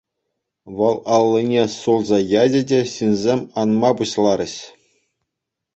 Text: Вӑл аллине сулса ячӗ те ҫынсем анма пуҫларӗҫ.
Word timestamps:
Вӑл 0.75 0.95
аллине 1.15 1.65
сулса 1.81 2.19
ячӗ 2.41 2.61
те 2.73 2.79
ҫынсем 2.95 3.39
анма 3.65 3.91
пуҫларӗҫ. 4.01 4.55